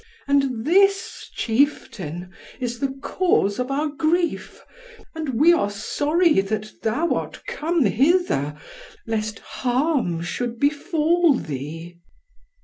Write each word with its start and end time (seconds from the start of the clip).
And 0.27 0.65
this, 0.65 1.29
Chieftain, 1.31 2.31
is 2.59 2.79
the 2.79 2.97
cause 3.03 3.59
of 3.59 3.69
our 3.69 3.87
grief, 3.89 4.59
and 5.13 5.29
we 5.35 5.53
are 5.53 5.69
sorry 5.69 6.41
that 6.41 6.71
thou 6.81 7.13
art 7.13 7.43
come 7.45 7.85
hither, 7.85 8.57
lest 9.05 9.37
harm 9.37 10.23
should 10.23 10.57
befall 10.59 11.35
thee." 11.35 11.99